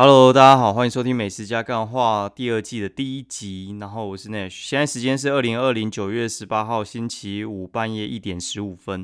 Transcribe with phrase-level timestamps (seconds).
[0.00, 3.76] Hello，大家好，欢迎收听《美食加干话》第二季的第一集。
[3.80, 9.00] 然后我是 Nash，现在时间是二零二零九月十八号星期五半夜一点十五分。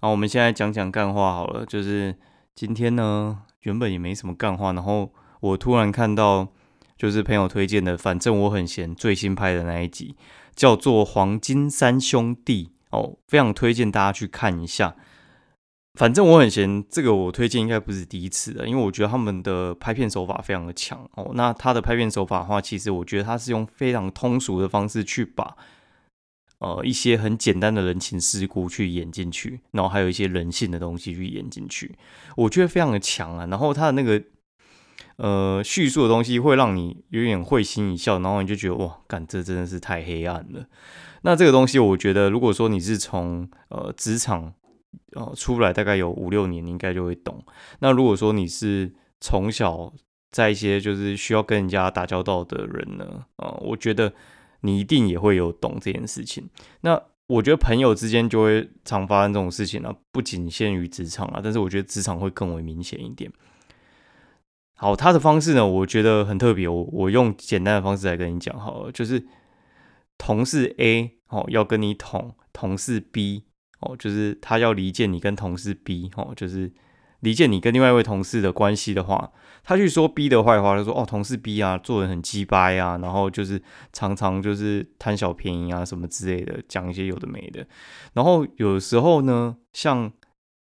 [0.00, 2.16] 然后我们现在讲讲干话好了，就是
[2.54, 6.48] 今天呢，原本也没什么干话，然后我突然看到
[6.96, 10.16] 就是朋友推荐的，反正我很闲最新拍的那一集，
[10.56, 14.96] 叫做《黄金三兄弟》哦，非常推荐大家去看一下。
[15.98, 21.32] 反正我很闲，这个我推荐应该不是第一次了，因为我觉得他们的拍片手法非常的强哦。
[21.34, 25.56] 那他的拍片手法的话，其实我觉得他是用非常通俗的方式去把
[26.60, 31.92] 呃一些很简单的人情世故去演进去，然后还有一些人性的东西去演进去，
[32.36, 33.46] 我觉得非常的强啊。
[33.46, 34.22] 然后他的那个
[35.16, 40.64] 呃叙述的东西会让你有点会心一笑，然后你就觉得哇，干这真的是太黑暗了。
[41.22, 44.54] 那这个东西，我觉得如果说你是从呃职场。
[45.12, 47.44] 哦，出来大概有五六年，你应该就会懂。
[47.80, 49.92] 那如果说你是从小
[50.30, 54.12] 在一些就是需要跟人家打交道的人呢，啊，我觉得
[54.60, 56.48] 你一定也会有懂这件事情。
[56.82, 63.30] 那我觉得朋友之间就会常发生这种事情啊，不仅限于职场啊，但是我觉得职场会更为明显一点。
[64.76, 66.68] 好，他的方式呢，我觉得很特别。
[66.68, 69.26] 我我用简单的方式来跟你讲好了，就是
[70.16, 73.44] 同事 A 哦要跟你捅同事 B。
[73.80, 76.72] 哦，就是他要离间你跟同事 B，哦，就是
[77.20, 79.30] 离间你跟另外一位同事的关系的话，
[79.62, 83.62] 他去说 B 的坏话，就说哦，同事 B 啊，做人很鸡掰啊，然后就是
[83.92, 87.66] 常常就是贪小便宜啊什么之类的，讲一些有的没的。
[88.14, 90.10] 然后有时候呢，像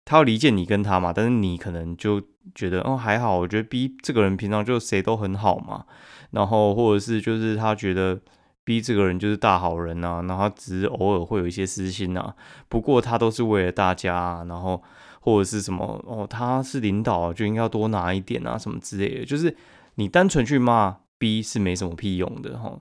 [0.04, 2.20] 他要离间你跟他嘛，但是你可能就
[2.54, 5.86] 觉得哦还好，我觉得 B 这个人平常就谁都很好嘛，
[6.32, 8.20] 然后或者是就是他觉得。
[8.68, 12.34] B 这个人就是大好人呐，然后他只是偶尔会有一些私心呐，
[12.68, 14.82] 不过他都是为了大家，然后
[15.22, 19.24] 或者是什么哦，他是领导就应该多拿一点啊，什么之类的。
[19.24, 19.56] 就是
[19.94, 22.78] 你单纯去骂 B 是没什么屁用的哈。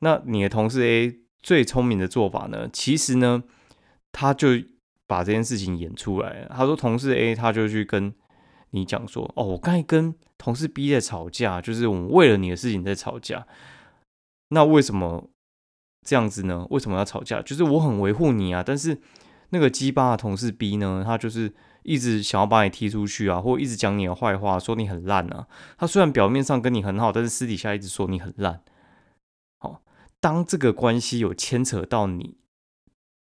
[0.00, 3.42] 那你的同事 A 最聪明的做法呢，其实呢，
[4.12, 4.48] 他就
[5.06, 6.46] 把这件事情演出来。
[6.50, 8.12] 他说同事 A 他就去跟
[8.72, 13.46] 你讲说，哦，我刚才跟同事 B 在吵架，就是我们为了你的事情在吵架。
[14.52, 15.30] 那为什么
[16.02, 16.66] 这样子呢？
[16.70, 17.42] 为什么要吵架？
[17.42, 19.00] 就是我很维护你啊，但是
[19.50, 21.52] 那个鸡巴的同事 B 呢，他就是
[21.82, 25.46] 一直想要把你踢出去啊，或一直讲你的坏话，说你很烂啊。
[25.76, 28.62] 他虽然表面上跟你很好，但是私底下一直说你很烂。
[29.58, 29.82] 好，
[30.20, 32.38] 当这个关系有牵扯到你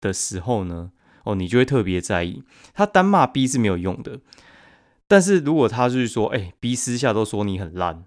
[0.01, 0.93] 的时候呢，
[1.25, 2.45] 哦，你就会特别在意。
[2.73, 4.21] 他单骂 B 是没有用的，
[5.07, 8.05] 但是如果他就是说，哎，B 私下都说你很烂。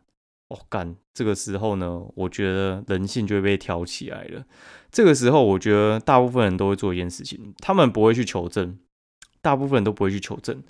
[0.50, 4.46] 哦，干这个时候呢，我觉得人性就会被挑起来了。
[4.90, 8.80] 这个时候，我觉得大部分人都会做一件事情，他们不会去求证，
[9.42, 10.64] 大部分人都不会去求证，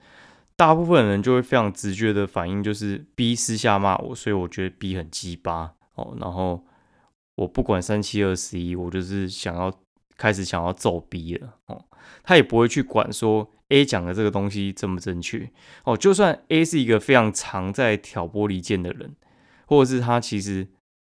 [0.55, 6.17] 大部分人就会非常直觉的反应就是 B 私下骂我，所以我觉得 B 很鸡巴哦。
[6.19, 6.65] 然后
[7.35, 9.71] 我不管三七二十一，我就是想要
[10.17, 11.85] 开始想要揍 B 了哦。
[12.23, 15.47] 他也不会去管说 A 讲的这个东西正不正确
[15.83, 15.95] 哦。
[15.95, 19.15] 就算 A 是一个非常常在挑拨离间的人。
[19.67, 20.65] 或者是他其实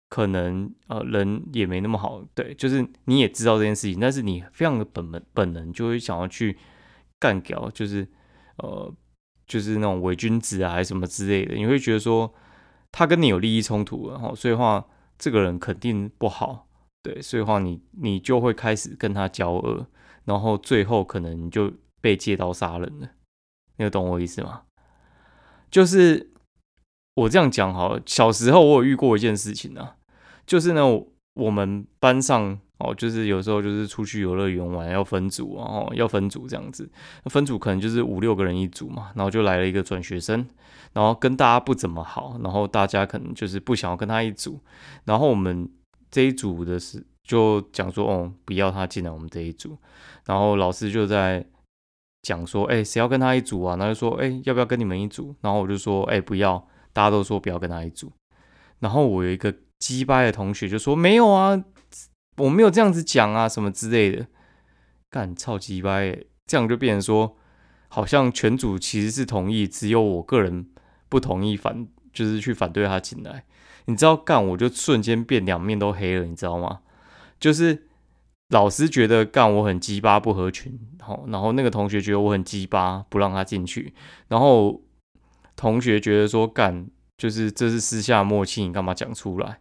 [0.09, 6.57] 可能呃人也没那么好，对，就是你也知道这件事情，但是你非常的本能本能就会想要去
[7.19, 8.07] 干掉，就是
[8.57, 8.91] 呃
[9.45, 12.33] 就是那种伪君子啊还是什么之类的，你会觉得说
[12.91, 14.83] 他跟你有利益冲突，然后所以话
[15.19, 16.67] 这个人肯定不好，
[17.03, 19.85] 对，所以话你你就会开始跟他交恶，
[20.25, 21.71] 然后最后可能你就
[22.01, 23.11] 被借刀杀人了，
[23.77, 24.63] 你有懂我意思吗？
[25.69, 26.31] 就是。
[27.19, 29.95] 我这样讲好，小时候我有遇过一件事情啊，
[30.45, 30.83] 就是呢，
[31.33, 36.89] 我们班上哦，就是有时候就是出去游乐园玩要分组哦，要分组这样子，
[37.25, 40.45] 分组可能就是五六个人一组嘛，然后就来了一个转学生，
[40.93, 44.59] 然后跟大家不怎么好，然后大家可能就是不想要跟他一组，
[45.03, 45.69] 然后我们
[46.09, 49.77] 这一组的是就讲说哦，不要他进来我们这一组，
[50.25, 51.45] 然后老师就在
[52.21, 53.75] 讲说，哎，谁要跟他一组啊？
[53.75, 55.35] 然后就说，哎，要不要跟你们一组？
[55.41, 56.65] 然后我就说，哎，不要。
[56.99, 58.11] 大家都说不要跟他一组，
[58.79, 61.63] 然后我有一个鸡掰的同学就说没有啊，
[62.35, 64.27] 我没有这样子讲啊，什么之类的，
[65.09, 67.37] 干超鸡掰，这样就变成说
[67.87, 70.67] 好像全组其实是同意，只有我个人
[71.07, 73.45] 不同意反，就是去反对他进来。
[73.85, 76.81] 你知道干，我就瞬间变两面都黑了，你知道吗？
[77.39, 77.87] 就是
[78.49, 83.93] 老师觉得干我很鸡巴不合群，好，然后那个同学觉得我很鸡巴不让他进去，
[84.27, 84.81] 然后。
[85.59, 89.59] 同学觉得说干就是这是私下默契，你干嘛讲出来？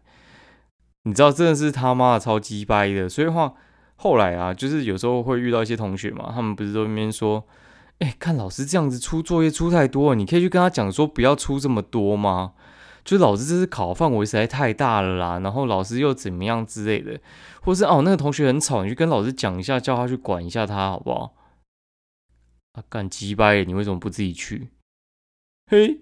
[1.03, 3.09] 你知道真的是他妈的超鸡掰的。
[3.09, 3.53] 所以话
[3.97, 7.45] 后来啊，就是有时候会遇到一些同学嘛，他们不是都那边说，
[7.99, 12.53] 哎，看老师这样子出作业出太多了，你可以去跟他讲说不要出这么多吗？
[13.05, 17.19] 就老师这次考范围实在太大了啦，然后老师又怎么样之类的，
[17.63, 21.35] 或是哦那个同学很吵，你去跟老师讲一下，叫他去管一下他好不好？
[22.75, 24.69] 啊，干鸡掰，你为什么不自己去？
[25.71, 26.01] 嘿，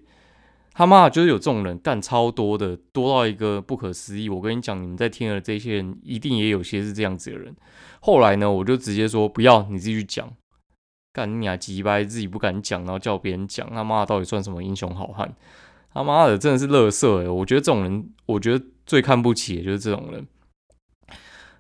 [0.75, 4.29] 他妈就是有这种人干超多的，多到一个不可思议。
[4.29, 7.55] 我跟你讲，你们在听的这些人，一定也有些是这样子的人。
[8.01, 10.33] 后来呢，我就直接说不要，你自己去讲。
[11.13, 15.35] 干你啊，鸡掰，自己不敢讲，然后叫别人讲，他妈到底算什么英雄好汉？
[15.93, 17.29] 他妈的，真的是乐色哎！
[17.29, 20.27] 我觉得这种人，我觉得最看不起的就是这种人，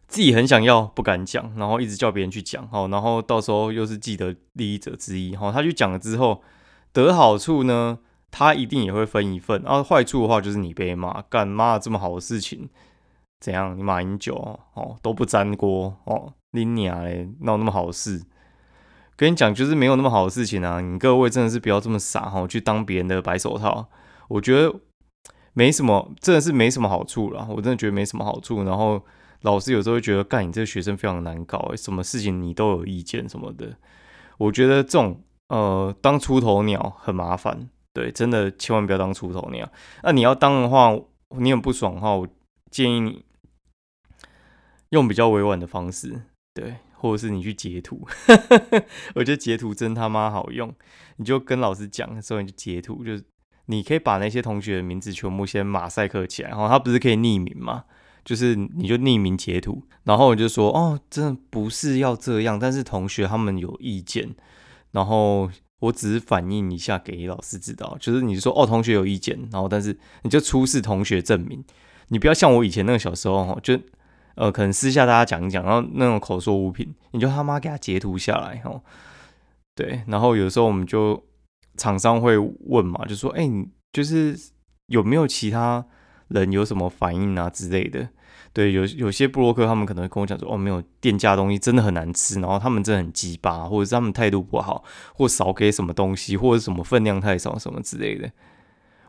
[0.06, 6.42] 自己很想要不敢讲，然后一直叫别人去讲，好，然后到时候又是既得利益者之一，好，他去讲了之后
[6.92, 7.98] 得好处呢，
[8.30, 12.68] 他一定也会分一份，然后坏处的话就是你被骂，干妈这么好的事情，
[13.40, 13.76] 怎样？
[13.76, 14.34] 你马英九
[14.74, 18.22] 哦都不沾锅哦，拎你娘嘞，闹那么好事？
[19.18, 20.82] 跟你讲，就是没有那么好的事情啊！
[20.82, 23.88] 你各位真的是不要这么傻哈，去当别人的白手套。
[24.28, 24.74] 我觉得
[25.54, 27.48] 没什么，真的是没什么好处了。
[27.48, 28.62] 我真的觉得没什么好处。
[28.62, 29.02] 然后
[29.40, 33.78] 老师有时候会觉得，干你这个学生非常难搞，什么事情你都有意见什么的。
[34.36, 37.69] 我觉得这种呃，当出头鸟很麻烦。
[37.93, 39.70] 对，真的千万不要当出头鸟。
[40.02, 40.96] 那你要当的话，
[41.38, 42.28] 你很不爽的话，我
[42.70, 43.25] 建议你
[44.90, 46.22] 用比较委婉的方式，
[46.54, 46.76] 对。
[46.98, 48.08] 或者是你去截图，
[49.14, 50.75] 我觉得截图真他妈好用。
[51.16, 53.22] 你就跟老师讲的时候，你就截图，就是
[53.66, 57.84] 你可以把那些同学的名字全部先马赛克起来，然后他不是可以匿名吗？
[58.25, 64.34] 就是你就匿名截图，然后我就说哦，真的不是要这样，但是同学他们有意见，
[64.96, 65.48] 然后
[65.81, 71.62] 我只是反映一下给老师知道，就是你说哦，同学有意见，然后但是你就出示同学证明，
[72.08, 73.78] 你不要像我以前那个小时候就。
[74.38, 78.82] 呃，可能私下大家讲一讲，然后那种口说无凭，你就他妈给他截图下来哦。
[79.75, 81.25] 对，然后有时候我们就
[81.78, 84.38] 厂商会问嘛，就说，哎，你就是
[84.88, 85.87] 有没有其他
[86.28, 88.10] 人有什么反应啊之类的？
[88.56, 94.82] 对，有有些布洛克他们可能会跟我讲说，哦，没有店家东西真的很难吃，然后他们真的很鸡巴，或者是他们态度不好，
[95.14, 98.32] 或少给什么东西，或者什么分量太少什么之类的。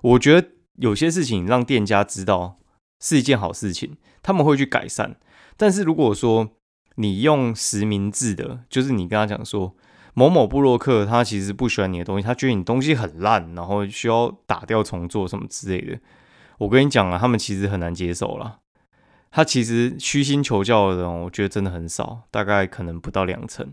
[0.02, 2.58] 我觉得有些事情让店家知道。
[3.00, 5.18] 是一件好事情，他们会去改善。
[5.56, 6.50] 但是如果说
[6.96, 9.76] 你用实名制的，就是你跟他讲说
[10.16, 16.00] 某某布洛克他其实不喜欢你的东西，他觉得你东西很烂，然后需要打掉重做什么之类的，
[16.58, 18.62] 我跟你讲啊，他们其实很难接受了。
[19.32, 23.72] 他其实虚心求教的人，我觉得真的很少，大概可能不到两成。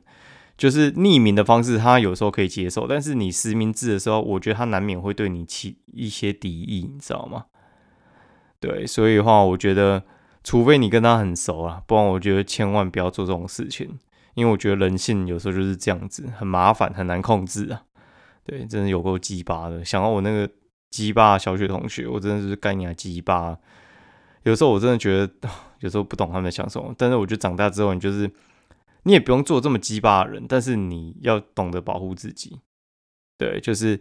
[0.57, 7.47] 就是匿名的方式，他有时候可以接受，但是你实名制的时候，我觉得他难免会对你起一些敌意，你知道吗？
[8.61, 10.05] 对，所以的话，我觉得，
[10.45, 13.99] 除非你跟他很熟啊，不然我觉得千万不要做这种事情，
[14.35, 17.83] 因为我觉得人性有时候就是这样子，很麻烦，很难控制啊。
[18.45, 19.85] 对，真的有够鸡巴的。
[19.85, 20.49] 想到我那个
[20.91, 23.59] 鸡巴小学同学，我真的是概念鸡巴。
[24.45, 25.51] 有时候我真的觉得，
[25.81, 26.95] 有时候不懂他们在想什么。
[26.97, 28.31] 但是我觉得长大之后，你就是
[29.03, 32.61] 你也不用做这么鸡巴的人，但是你要懂得保护自己。
[33.37, 34.01] 对，就是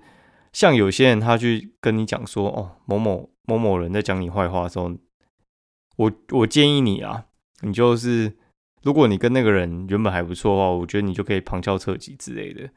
[0.54, 3.30] 像有些人他去跟你讲说，哦，某某。
[3.46, 4.90] 某某人在讲你坏话的时候，
[5.98, 7.26] 我我建议你啊，
[7.60, 8.38] 你就是
[8.84, 12.70] 如果你跟那个人原本还不错的话，我觉得你就可以旁敲侧击之类的，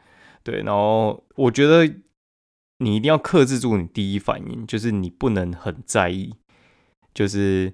[0.43, 0.63] 对。
[0.63, 1.87] 然后我觉得
[2.79, 6.35] 你一定要克制住你第一反应，就是你不能很在意，
[7.17, 7.73] 就是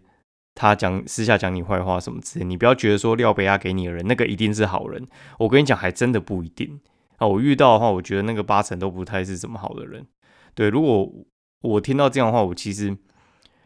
[0.54, 5.04] 他讲私下讲你坏话什么之类，你不要觉得说廖北亚给你的人那个一定是好人，
[5.40, 6.80] 我跟你讲还真的不一定
[7.16, 7.26] 啊。
[7.26, 10.06] 我遇到的话，我觉得那个八成都不太是什么好的人，
[10.54, 10.68] 对。
[10.68, 11.10] 如果
[11.62, 12.96] 我听到这样的话，我其实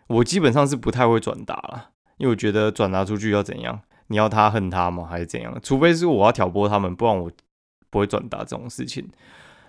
[0.06, 3.83] 我基本上是不太会转达了，因为我觉得转达出去要怎样？
[4.06, 5.04] 你要他恨他吗？
[5.04, 5.59] 还是怎样？
[5.62, 7.30] 除非是我要挑拨他们，不然我
[7.90, 9.11] 不会转达这种事情。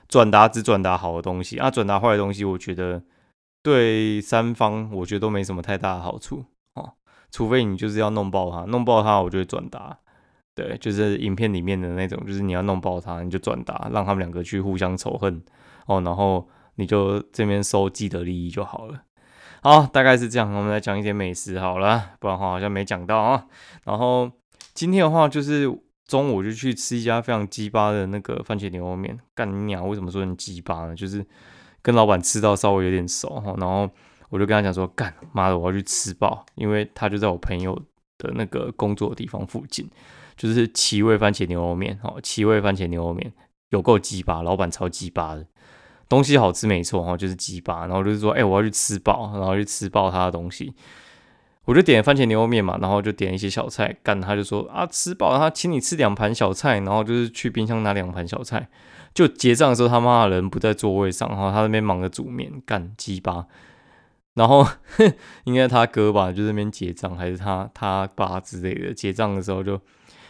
[0.07, 3.03] 转达只转达好的东西啊，转达坏的东西，我觉得
[3.67, 6.45] 对三方我觉得都没什么太大的好处
[6.75, 6.93] 哦。
[7.31, 9.97] 除非你就是要弄爆他，弄爆他，我就会转达。
[10.55, 15.43] 对，就是影片里面的那种，就是你要弄爆他，你就转达，让他们两个去互相仇恨
[15.87, 16.47] 哦，然后。
[16.79, 19.01] 你就这边收既得利益就好了。
[19.63, 20.47] 好，大概是这样。
[20.53, 23.47] 我们来讲一点美食好了，不然的话好像没讲到啊。
[23.83, 24.31] 然后
[24.75, 25.67] 今天的话，就是
[26.05, 29.17] 中午就去吃一家非常鸡巴的那个番茄牛肉面。
[29.33, 29.89] 干你娘！
[29.89, 30.95] 为什么说很鸡巴呢？
[30.95, 31.25] 就是
[31.87, 33.55] 跟老板吃到稍微有点熟哈。
[33.57, 33.89] 然后
[34.27, 37.73] 我就跟他讲说：“干妈的，我要去吃爆！”因为他就在我朋友
[38.17, 39.89] 的那个工作的地方附近，
[40.35, 41.97] 就是七味番茄牛肉面。
[42.03, 43.31] 哦，奇味番茄牛肉面
[43.69, 45.47] 有够鸡巴，老板超鸡巴的。
[46.09, 50.73] 东西好吃没错哈，就是鸡巴，然后就是说，哎，我要去吃爆，然后去吃爆他的东西。
[51.67, 58.69] 我就点番茄牛肉面嘛，然后就点一些小菜，干他就说啊，吃饱了，他请你吃两盘小菜，然后就是去冰箱拿两盘小菜。
[59.13, 63.45] 就结账的时候，他妈的人不在座位上，然后他那边忙着煮面，干鸡巴。
[64.35, 64.65] 然后
[65.43, 69.81] 应该他哥吧，就那边结账，还是他他爸之类的结账的时候就，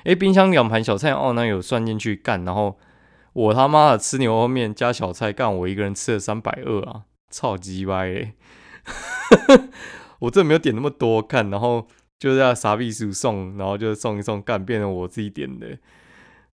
[0.05, 2.79] 哎，冰箱两盘小菜哦，那有算进去干，然后
[3.33, 8.33] 我他妈的吃牛肉面加小菜干，我一个人吃了三百二啊，超级歪嘞！
[10.19, 11.87] 我这没有点那么多看，然后
[12.19, 15.77] 就在傻逼叔送，然后就送一送干，变成我自己点的，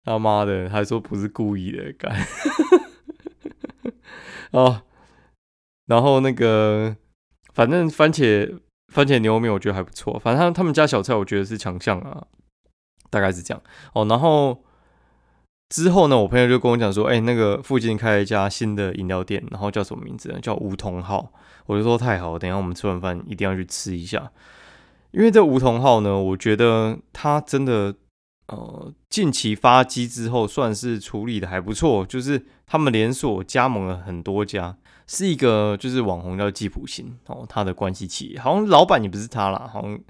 [0.04, 2.14] 他妈的还说不是故意的干，
[4.52, 4.82] 哦，
[5.86, 6.96] 然后那个。
[7.54, 12.26] 反正番茄番茄牛肉面我觉得还不错，反正他他们家小菜我觉得是强项啊，
[13.10, 14.04] 大概是这样哦。
[14.06, 14.64] 然后
[15.68, 20.40] 之后呢，我朋友就跟我讲说，哎，那个附近开了一家新的饮料店，然后叫什么名字呢？
[20.40, 21.32] 叫梧桐号。
[21.66, 24.30] 我就说太好，等下我们吃完饭一定要去吃一下。
[25.12, 27.94] 因为这梧桐号呢，我觉得它真的
[28.48, 34.76] 呃近期发机之后算是处理的还不错，就是他们连锁加盟了很多家。
[35.06, 40.00] 是一个就是网红叫吉普星哦，他的关系企业好像老板也不是他啦，好像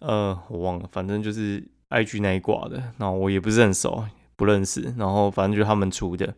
[0.00, 6.34] 呃我忘了，反正就是 IG 那一挂的，然后我也不是很熟，不认识，然后反正就是他们出的，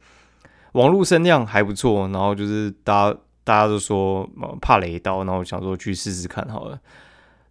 [0.72, 4.28] 网络声量还不错，然后就是大家大家都说
[4.60, 6.78] 怕雷刀，然后想说去试试看好了。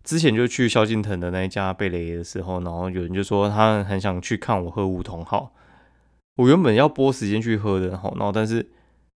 [0.04, 5.54] 之前就去萧敬腾的那一家被雷的时候，然后有人就说他很想去看我喝梧桐号，
[6.36, 8.70] 我原本要拨时间去喝的，然后但是。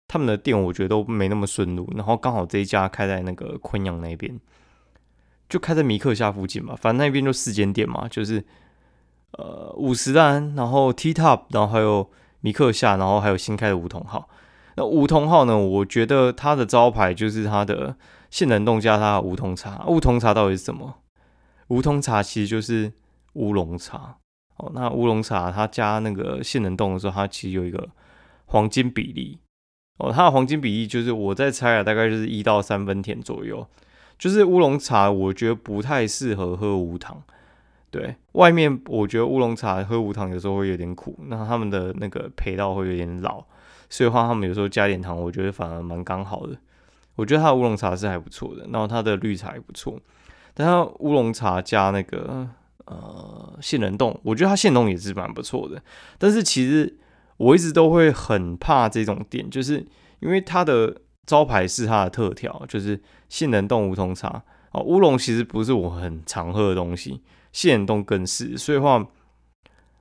[0.08, 4.38] 他们的店我觉得都没那么顺路，然后刚好这一家开在那个昆阳那边，
[5.48, 8.44] 就开在米克下附近嘛，反正那边就四间店嘛，就是
[9.32, 12.08] 呃五十单，然后 T Top，然后还有
[12.40, 14.28] 米克下，然后还有新开的梧桐号。
[14.76, 17.96] 那梧桐号呢，我觉得它的招牌就是它的
[18.30, 19.84] 杏仁冻加它的梧桐茶。
[19.86, 20.96] 梧桐茶到底是什么？
[21.68, 22.92] 梧桐茶其实就是
[23.32, 24.16] 乌龙茶。
[24.58, 27.88] 哦，那乌龙茶它加那个杏仁冻的时候，它其实有一个
[28.46, 29.38] 黄金比例。
[29.98, 33.66] 哦，它的黄金比例就是我在猜啊，大概就是一到三分甜左右。
[34.18, 37.22] 就是乌龙茶，我觉得不太适合喝无糖。
[37.90, 43.44] 对外面，我觉得乌龙茶喝无糖有时候会有点苦，那他们的那个配料会有点老，
[43.88, 46.56] 所以话他们有时候加点糖，我觉得反而蛮刚好的。
[47.14, 49.98] 我觉得它的乌龙茶是还不错的，然后它的绿茶也不错，
[50.54, 52.48] 但它乌龙茶加那个
[52.84, 55.82] 呃杏仁冻，我觉得它杏仁冻也是蛮不错的，
[56.18, 56.98] 但是其实。
[57.38, 59.86] 我一直都会很怕这种店，就是
[60.20, 64.80] 因为它的招牌是它的特调，就是杏仁冻梧桐茶哦。
[64.80, 67.20] 乌龙其实不是我很常喝的东西，
[67.52, 68.56] 杏仁冻更是。
[68.56, 69.06] 所以话，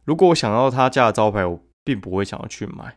[0.05, 2.95] 如果我想要他家的招牌，我并不会想要去买。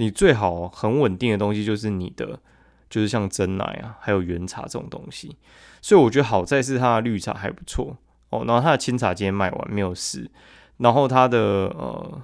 [0.00, 2.40] 你最好很稳定的东西就是你的，
[2.88, 5.36] 就是像真奶啊，还有原茶这种东西。
[5.82, 7.96] 所以我觉得好在是它的绿茶还不错
[8.30, 10.30] 哦，然后它的清茶今天卖完没有事，
[10.78, 11.38] 然后它的
[11.68, 12.22] 呃。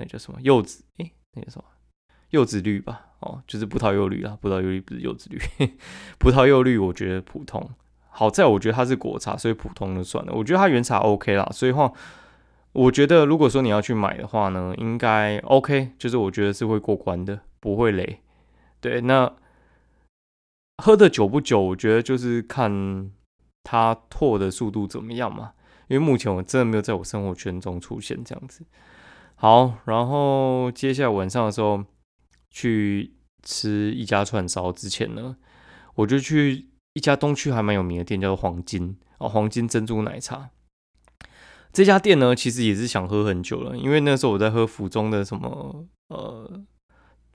[0.00, 0.84] 那叫什么柚子？
[0.98, 1.64] 诶，那叫什么
[2.30, 3.06] 柚子绿吧？
[3.18, 4.38] 哦，就是葡萄柚绿啦。
[4.40, 5.40] 葡萄柚绿不是柚子绿，
[6.20, 7.68] 葡萄柚绿我觉得普通。
[8.08, 10.32] 好在我觉得它是果茶，所以普通就算了。
[10.32, 11.92] 我觉得它原茶 OK 啦，所以话
[12.72, 18.20] 我觉得如果说你要去买的话呢，应该 OK，就是我觉得是会过关的，不会雷。
[18.80, 19.34] 对，那
[20.82, 23.10] 喝的久不久，我觉得就是看
[23.64, 25.54] 它拓的速度怎么样嘛。
[25.88, 28.64] 因为目前我真的没有在我生活圈中出现这样子。
[29.34, 31.82] 好，然后接下来晚上的时候
[32.50, 35.36] 去吃一家串烧之前呢，
[35.94, 40.50] 我就去一家东区还蛮有名的店，叫做黄金哦，黄金珍珠奶茶。
[41.72, 46.60] 这家店呢，其实也是想喝很久了，因为那时候我在喝府中的什么呃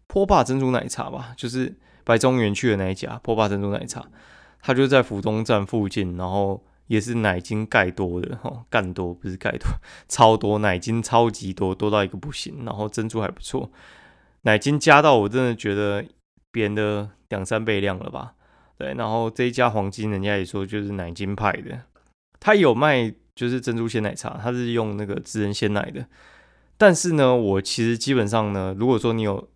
[0.08, 4.06] 坡霸珍珠奶茶吧，就是白中原去的那一家坡霸珍珠奶茶，
[4.62, 6.63] 它就在府中站附近，然后。
[6.88, 9.66] 也是奶精盖多的哈，干多不是盖多，
[10.10, 12.66] 超多奶精超级多，多到一个不行。
[12.66, 13.72] 然后珍珠还不错，
[14.42, 16.04] 奶精加到我真的觉得
[16.52, 18.34] 别人的两三倍量了吧？
[18.78, 21.84] 对，然后这一家黄金，人家也说就是奶精派的，
[22.42, 26.06] 他有卖就是珍珠鲜奶茶，它是用那个智人鲜奶的。
[26.78, 29.50] 但是呢，我其实基本上呢，如果说你有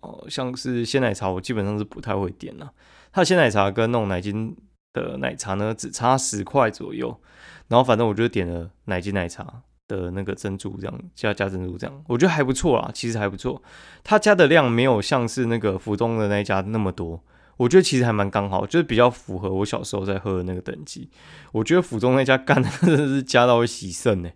[0.00, 2.72] 哦像是鲜奶茶，我基本上是不太会点了。
[3.12, 4.56] 它鲜奶茶跟那种奶精。
[4.94, 7.20] 的奶茶呢，只差十块左右，
[7.66, 13.60] 然后反正我就点了奶精奶茶的那个珍珠，这样加加珍珠这样，我觉得还不错啦，其实还不错。
[14.04, 17.20] 他加的量没有像是那个福中的那一家那么多，
[17.56, 21.08] 我觉得其实还蛮刚好，就是比较符合我小时候在喝的那个等级。
[21.52, 24.30] 我觉得府中那家干的 真的是加到会洗肾呢，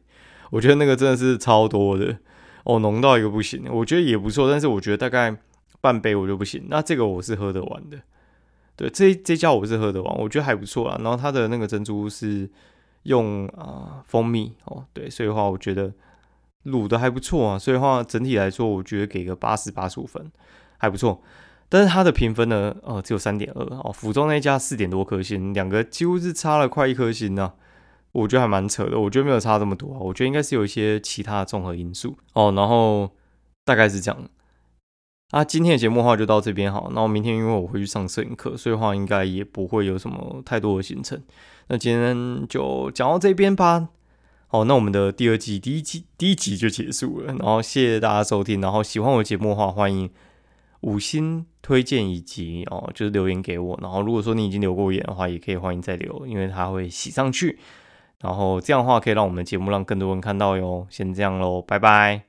[0.51, 2.17] 我觉得那个真的是超多的
[2.65, 3.65] 哦，浓到一个不行。
[3.71, 5.37] 我觉得也不错，但是我觉得大概
[5.81, 6.67] 半杯我就不行。
[6.69, 7.99] 那这个我是喝得完的。
[8.77, 11.01] 对，这这家我是喝得完，我觉得还不错啊。
[11.03, 12.49] 然后它的那个珍珠是
[13.03, 15.93] 用啊蜂蜜哦，对，所以话我觉得
[16.67, 17.59] 卤的还不错啊。
[17.59, 20.31] 所以话整体来说，我觉得给个八十八十五分，
[20.77, 21.21] 还不错。
[21.69, 23.93] 但是它的评分呢，呃，只有三点二哦。
[23.93, 27.53] 福州那一家四点多颗星，两个几乎是差了快一颗星呢。
[28.13, 29.99] 我觉得还蛮扯的，我觉得没有差这么多啊。
[30.01, 32.53] 我觉得应该是有一些其他的综合因素哦。
[32.57, 33.11] 然后
[33.65, 34.29] 大概是这样。
[35.31, 36.91] 啊，今天的节目的话就到这边好。
[36.95, 41.23] 那我明天因为我会去上摄影课，所以话应该也不会有什么太多的行程。
[41.69, 43.89] 那今天就讲到这边吧。
[44.47, 47.27] 好，那我们的第二季第一季第一集就结束了。
[47.35, 48.59] 然后谢谢大家收听。
[48.63, 50.09] 然后喜欢我的节目的话，欢迎
[50.81, 53.79] 五星推荐以及哦，就是留言给我。
[53.83, 57.59] 然后如果说你已经留过言的话，也可以欢迎再留，因为它会洗上去。
[58.21, 60.87] 然后这样的话可以让我们的节目让更多人看到哟。
[60.91, 62.28] 先这样喽，拜拜。